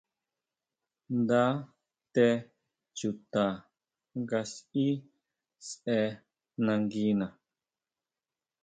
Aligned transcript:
Nda 1.19 1.43
té 2.13 2.27
chuta 2.97 3.45
nga 4.19 4.39
sʼí 4.53 4.85
sʼe 5.67 5.97
nanguina. 6.65 7.27